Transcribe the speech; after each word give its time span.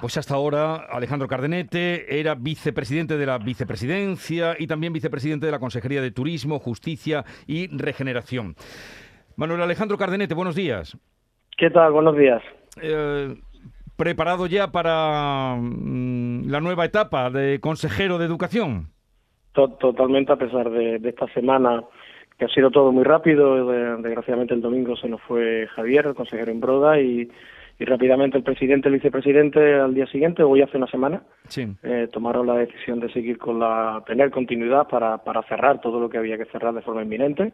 Pues 0.00 0.18
hasta 0.18 0.34
ahora 0.34 0.86
Alejandro 0.90 1.26
Cardenete 1.26 2.20
era 2.20 2.34
vicepresidente 2.34 3.16
de 3.16 3.26
la 3.26 3.38
vicepresidencia 3.38 4.54
y 4.58 4.66
también 4.66 4.92
vicepresidente 4.92 5.46
de 5.46 5.52
la 5.52 5.58
Consejería 5.58 6.02
de 6.02 6.10
Turismo, 6.10 6.58
Justicia 6.58 7.24
y 7.46 7.68
Regeneración. 7.76 8.54
Manuel 9.36 9.62
Alejandro 9.62 9.96
Cardenete, 9.96 10.34
buenos 10.34 10.54
días. 10.54 10.96
¿Qué 11.56 11.70
tal? 11.70 11.92
Buenos 11.92 12.16
días. 12.16 12.42
Eh, 12.80 13.34
¿Preparado 13.96 14.46
ya 14.46 14.70
para 14.70 15.56
mm, 15.56 16.48
la 16.50 16.60
nueva 16.60 16.84
etapa 16.84 17.30
de 17.30 17.60
consejero 17.60 18.18
de 18.18 18.26
Educación? 18.26 18.88
Totalmente, 19.52 20.32
a 20.32 20.36
pesar 20.36 20.68
de, 20.68 20.96
esta 21.02 21.26
semana 21.28 21.82
que 22.38 22.44
ha 22.44 22.48
sido 22.48 22.70
todo 22.70 22.92
muy 22.92 23.04
rápido. 23.04 23.66
Desgraciadamente 24.02 24.52
el 24.52 24.60
domingo 24.60 24.96
se 24.96 25.08
nos 25.08 25.22
fue 25.22 25.66
Javier, 25.74 26.08
el 26.08 26.14
consejero 26.14 26.52
en 26.52 26.60
Broda, 26.60 27.00
y, 27.00 27.30
rápidamente 27.84 28.38
el 28.38 28.44
presidente 28.44 28.88
y 28.88 28.92
el 28.92 28.98
vicepresidente 28.98 29.74
al 29.74 29.94
día 29.94 30.06
siguiente, 30.06 30.42
hoy 30.42 30.62
hace 30.62 30.78
una 30.78 30.86
semana, 30.86 31.22
eh, 31.82 32.08
tomaron 32.10 32.46
la 32.46 32.54
decisión 32.54 33.00
de 33.00 33.12
seguir 33.12 33.38
con 33.38 33.58
la, 33.60 34.02
tener 34.06 34.30
continuidad 34.30 34.88
para, 34.88 35.18
para 35.18 35.42
cerrar 35.42 35.80
todo 35.80 36.00
lo 36.00 36.08
que 36.08 36.18
había 36.18 36.38
que 36.38 36.46
cerrar 36.46 36.72
de 36.74 36.82
forma 36.82 37.02
inminente. 37.02 37.52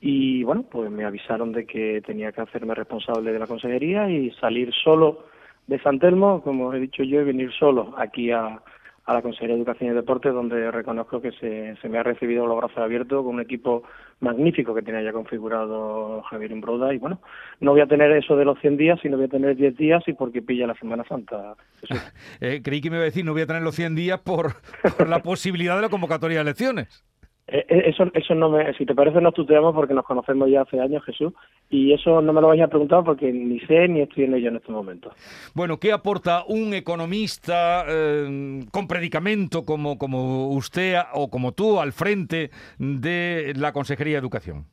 Y 0.00 0.42
bueno, 0.44 0.64
pues 0.70 0.90
me 0.90 1.04
avisaron 1.04 1.52
de 1.52 1.66
que 1.66 2.00
tenía 2.06 2.32
que 2.32 2.40
hacerme 2.40 2.74
responsable 2.74 3.32
de 3.32 3.38
la 3.38 3.46
consejería 3.46 4.08
y 4.08 4.30
salir 4.32 4.72
solo 4.72 5.26
de 5.66 5.78
San 5.80 5.98
Telmo, 5.98 6.40
como 6.42 6.72
he 6.72 6.80
dicho 6.80 7.02
yo, 7.02 7.20
y 7.20 7.24
venir 7.24 7.52
solo 7.52 7.94
aquí 7.98 8.30
a, 8.30 8.60
a 9.08 9.14
la 9.14 9.22
Consejería 9.22 9.54
de 9.54 9.62
Educación 9.62 9.90
y 9.90 9.94
Deporte, 9.94 10.28
donde 10.28 10.70
reconozco 10.70 11.22
que 11.22 11.32
se, 11.32 11.76
se, 11.80 11.88
me 11.88 11.96
ha 11.96 12.02
recibido 12.02 12.46
los 12.46 12.58
brazos 12.58 12.76
abiertos 12.76 13.24
con 13.24 13.36
un 13.36 13.40
equipo 13.40 13.82
magnífico 14.20 14.74
que 14.74 14.82
tenía 14.82 15.00
ya 15.00 15.14
configurado 15.14 16.20
Javier 16.28 16.52
Imbroda. 16.52 16.92
Y 16.92 16.98
bueno, 16.98 17.18
no 17.60 17.70
voy 17.70 17.80
a 17.80 17.86
tener 17.86 18.12
eso 18.12 18.36
de 18.36 18.44
los 18.44 18.60
100 18.60 18.76
días, 18.76 18.98
sino 19.00 19.16
voy 19.16 19.24
a 19.24 19.30
tener 19.30 19.56
10 19.56 19.78
días 19.78 20.02
y 20.06 20.12
porque 20.12 20.42
pilla 20.42 20.66
la 20.66 20.74
Semana 20.74 21.04
Santa. 21.08 21.54
Eh, 22.40 22.60
creí 22.62 22.80
que 22.80 22.90
me 22.90 22.96
iba 22.96 23.02
a 23.02 23.06
decir, 23.06 23.24
no 23.24 23.32
voy 23.32 23.42
a 23.42 23.46
tener 23.46 23.62
los 23.62 23.74
100 23.74 23.94
días 23.94 24.20
por, 24.20 24.54
por 24.96 25.08
la 25.08 25.22
posibilidad 25.22 25.74
de 25.76 25.82
la 25.82 25.88
convocatoria 25.88 26.38
de 26.38 26.42
elecciones. 26.42 27.04
Eh, 27.50 27.64
eh, 27.66 27.82
eso, 27.86 28.04
eso 28.12 28.34
no 28.34 28.50
me, 28.50 28.74
si 28.74 28.84
te 28.84 28.94
parece 28.94 29.22
nos 29.22 29.32
tuteamos 29.32 29.74
porque 29.74 29.94
nos 29.94 30.04
conocemos 30.04 30.50
ya 30.50 30.62
hace 30.62 30.80
años, 30.80 31.02
Jesús, 31.04 31.32
y 31.70 31.94
eso 31.94 32.20
no 32.20 32.34
me 32.34 32.42
lo 32.42 32.48
vais 32.48 32.60
a 32.60 32.68
preguntar 32.68 33.02
porque 33.04 33.32
ni 33.32 33.58
sé 33.60 33.88
ni 33.88 34.02
estoy 34.02 34.24
en 34.24 34.34
ello 34.34 34.48
en 34.50 34.56
este 34.56 34.70
momento. 34.70 35.10
Bueno, 35.54 35.78
¿qué 35.78 35.92
aporta 35.92 36.44
un 36.46 36.74
economista 36.74 37.86
eh, 37.88 38.66
con 38.70 38.86
predicamento 38.86 39.64
como, 39.64 39.96
como 39.96 40.48
usted 40.48 40.96
o 41.14 41.30
como 41.30 41.52
tú 41.52 41.80
al 41.80 41.92
frente 41.92 42.50
de 42.78 43.54
la 43.56 43.72
Consejería 43.72 44.16
de 44.16 44.20
Educación? 44.20 44.66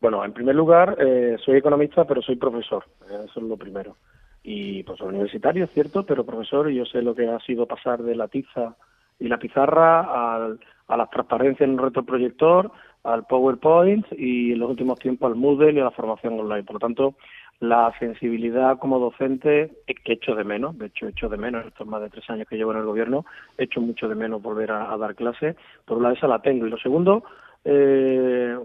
Bueno, 0.00 0.24
en 0.24 0.32
primer 0.32 0.54
lugar, 0.54 0.96
soy 1.44 1.58
economista, 1.58 2.04
pero 2.04 2.22
soy 2.22 2.34
profesor, 2.34 2.84
eso 3.06 3.40
es 3.40 3.42
lo 3.42 3.56
primero. 3.56 3.96
Y 4.42 4.82
pues 4.82 5.00
universitario, 5.00 5.64
es 5.64 5.70
cierto, 5.70 6.04
pero 6.04 6.26
profesor, 6.26 6.70
y 6.70 6.74
yo 6.74 6.84
sé 6.84 7.02
lo 7.02 7.14
que 7.14 7.28
ha 7.28 7.38
sido 7.40 7.66
pasar 7.66 8.02
de 8.02 8.16
la 8.16 8.26
tiza 8.26 8.76
y 9.20 9.28
la 9.28 9.38
pizarra 9.38 10.34
al 10.34 10.58
a 10.92 10.96
las 10.96 11.10
transparencias 11.10 11.66
en 11.66 11.74
un 11.74 11.78
retroproyector, 11.78 12.70
al 13.04 13.24
PowerPoint 13.24 14.06
y 14.12 14.52
en 14.52 14.58
los 14.58 14.70
últimos 14.70 14.98
tiempos 14.98 15.30
al 15.30 15.38
Moodle 15.38 15.72
y 15.72 15.80
a 15.80 15.84
la 15.84 15.90
formación 15.90 16.38
online. 16.38 16.64
Por 16.64 16.74
lo 16.74 16.80
tanto, 16.80 17.14
la 17.60 17.92
sensibilidad 17.98 18.78
como 18.78 18.98
docente 18.98 19.72
que 19.86 20.12
echo 20.12 20.34
de 20.34 20.44
menos, 20.44 20.76
de 20.78 20.86
hecho 20.86 21.06
echo 21.08 21.28
de 21.28 21.36
menos 21.36 21.64
estos 21.64 21.86
más 21.86 22.02
de 22.02 22.10
tres 22.10 22.28
años 22.28 22.46
que 22.48 22.56
llevo 22.56 22.72
en 22.72 22.78
el 22.78 22.84
gobierno, 22.84 23.24
echo 23.56 23.80
mucho 23.80 24.08
de 24.08 24.14
menos 24.14 24.42
volver 24.42 24.70
a, 24.72 24.96
dar 24.96 25.14
clase. 25.14 25.56
Por 25.86 25.96
una 25.96 26.08
lado 26.08 26.16
esa 26.16 26.28
la 26.28 26.42
tengo 26.42 26.66
y 26.66 26.70
lo 26.70 26.78
segundo, 26.78 27.24
eh, 27.64 28.58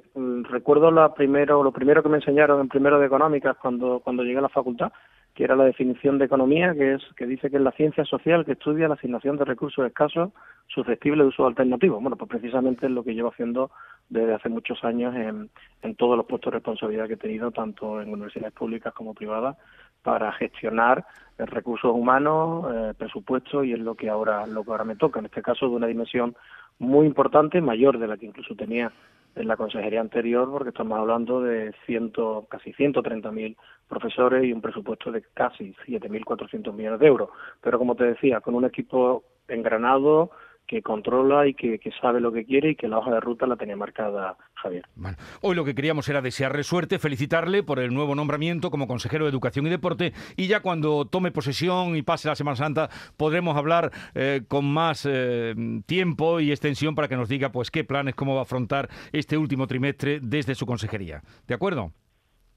recuerdo 0.49 0.91
la 0.91 1.13
primero, 1.13 1.63
lo 1.63 1.71
primero 1.71 2.03
que 2.03 2.09
me 2.09 2.17
enseñaron 2.17 2.59
en 2.59 2.67
primero 2.67 2.99
de 2.99 3.05
económicas 3.05 3.55
cuando 3.61 4.01
cuando 4.03 4.23
llegué 4.23 4.39
a 4.39 4.41
la 4.41 4.49
facultad 4.49 4.91
que 5.37 5.43
era 5.43 5.55
la 5.55 5.65
definición 5.65 6.17
de 6.17 6.25
economía, 6.25 6.73
que 6.73 6.95
es 6.95 7.03
que 7.15 7.27
dice 7.27 7.51
que 7.51 7.57
es 7.57 7.61
la 7.61 7.71
ciencia 7.73 8.03
social 8.05 8.43
que 8.43 8.53
estudia 8.53 8.87
la 8.87 8.95
asignación 8.95 9.37
de 9.37 9.45
recursos 9.45 9.85
escasos 9.85 10.31
susceptibles 10.65 11.19
de 11.19 11.27
uso 11.27 11.45
alternativo. 11.45 12.01
Bueno, 12.01 12.15
pues 12.15 12.27
precisamente 12.27 12.87
es 12.87 12.91
lo 12.91 13.03
que 13.03 13.13
llevo 13.13 13.29
haciendo 13.29 13.69
desde 14.09 14.33
hace 14.33 14.49
muchos 14.49 14.83
años 14.83 15.15
en, 15.15 15.51
en 15.83 15.95
todos 15.95 16.17
los 16.17 16.25
puestos 16.25 16.49
de 16.49 16.55
responsabilidad 16.55 17.05
que 17.05 17.13
he 17.13 17.17
tenido, 17.17 17.51
tanto 17.51 18.01
en 18.01 18.11
universidades 18.11 18.55
públicas 18.55 18.91
como 18.95 19.13
privadas, 19.13 19.57
para 20.01 20.31
gestionar 20.31 21.05
recursos 21.37 21.91
humanos, 21.93 22.65
eh, 22.73 22.93
presupuesto 22.97 23.63
y 23.63 23.73
es 23.73 23.79
lo 23.79 23.93
que 23.93 24.09
ahora 24.09 24.47
lo 24.47 24.63
que 24.63 24.71
ahora 24.71 24.85
me 24.85 24.95
toca. 24.95 25.19
En 25.19 25.25
este 25.25 25.43
caso 25.43 25.69
de 25.69 25.75
una 25.75 25.85
dimensión 25.85 26.35
muy 26.79 27.07
importante, 27.07 27.61
mayor 27.61 27.99
de 27.99 28.07
la 28.07 28.17
que 28.17 28.25
incluso 28.25 28.55
tenía 28.55 28.91
en 29.35 29.47
la 29.47 29.57
consejería 29.57 30.01
anterior, 30.01 30.49
porque 30.49 30.69
estamos 30.69 30.97
hablando 30.97 31.41
de 31.41 31.73
ciento, 31.85 32.47
casi 32.49 32.73
130.000 32.73 33.55
profesores 33.87 34.43
y 34.43 34.51
un 34.51 34.61
presupuesto 34.61 35.11
de 35.11 35.23
casi 35.33 35.75
7.400 35.85 36.73
millones 36.73 36.99
de 36.99 37.07
euros. 37.07 37.29
Pero 37.61 37.77
como 37.77 37.95
te 37.95 38.05
decía, 38.05 38.41
con 38.41 38.55
un 38.55 38.65
equipo 38.65 39.23
engranado, 39.47 40.31
que 40.67 40.81
controla 40.81 41.47
y 41.47 41.53
que, 41.53 41.79
sabe 42.01 42.19
lo 42.19 42.31
que 42.31 42.45
quiere 42.45 42.71
y 42.71 42.75
que 42.75 42.87
la 42.87 42.99
hoja 42.99 43.11
de 43.11 43.19
ruta 43.19 43.47
la 43.47 43.55
tenía 43.55 43.75
marcada 43.75 44.37
Javier. 44.55 44.85
Bueno, 44.95 45.17
hoy 45.41 45.55
lo 45.55 45.63
que 45.63 45.73
queríamos 45.73 46.07
era 46.09 46.21
desearle 46.21 46.63
suerte, 46.63 46.99
felicitarle 46.99 47.63
por 47.63 47.79
el 47.79 47.93
nuevo 47.93 48.15
nombramiento 48.15 48.69
como 48.69 48.87
consejero 48.87 49.25
de 49.25 49.31
Educación 49.31 49.65
y 49.67 49.69
Deporte 49.69 50.13
y 50.35 50.47
ya 50.47 50.59
cuando 50.59 51.05
tome 51.05 51.31
posesión 51.31 51.95
y 51.95 52.01
pase 52.01 52.27
la 52.27 52.35
Semana 52.35 52.57
Santa 52.57 52.89
podremos 53.15 53.55
hablar 53.55 53.91
eh, 54.13 54.41
con 54.47 54.65
más 54.65 55.07
eh, 55.09 55.55
tiempo 55.85 56.39
y 56.39 56.51
extensión 56.51 56.95
para 56.95 57.07
que 57.07 57.15
nos 57.15 57.29
diga 57.29 57.51
pues 57.51 57.71
qué 57.71 57.83
planes, 57.83 58.15
cómo 58.15 58.33
va 58.33 58.41
a 58.41 58.43
afrontar 58.43 58.89
este 59.13 59.37
último 59.37 59.67
trimestre 59.67 60.19
desde 60.21 60.53
su 60.53 60.65
consejería. 60.65 61.21
¿De 61.47 61.53
acuerdo? 61.53 61.93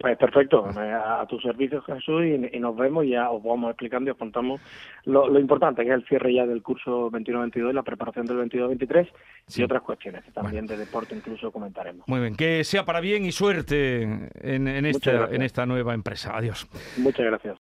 Pues 0.01 0.17
perfecto, 0.17 0.65
a, 0.67 1.27
tu 1.29 1.39
servicio 1.41 1.83
Jesús 1.83 2.25
y, 2.25 2.59
nos 2.59 2.75
vemos 2.75 3.05
y 3.05 3.11
ya 3.11 3.29
os 3.31 3.43
vamos 3.43 3.69
explicando 3.69 4.09
y 4.09 4.13
os 4.13 4.17
contamos 4.17 4.59
lo, 5.05 5.39
importante 5.39 5.83
que 5.83 5.91
es 5.91 5.95
el 5.95 6.07
cierre 6.07 6.33
ya 6.33 6.47
del 6.47 6.63
curso 6.63 7.11
21-22 7.11 7.69
y 7.69 7.73
la 7.75 7.83
preparación 7.83 8.25
del 8.25 8.39
22-23 8.49 9.09
y 9.57 9.63
otras 9.63 9.83
cuestiones 9.83 10.25
que 10.25 10.31
también 10.31 10.67
de 10.67 10.79
deporte 10.79 11.15
incluso 11.15 11.53
comentaremos. 11.53 12.09
Muy 12.09 12.21
bien, 12.21 12.35
que 12.35 12.65
sea 12.65 12.87
para 12.87 13.01
bien 13.01 13.27
y 13.27 13.33
suerte 13.33 14.01
en, 14.41 14.87
esta, 14.87 15.29
en 15.31 15.43
esta 15.43 15.67
nueva 15.67 15.93
empresa. 15.93 16.35
Adiós. 16.35 16.67
Muchas 16.97 17.27
gracias. 17.27 17.59